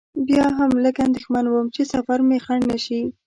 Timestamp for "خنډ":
2.45-2.63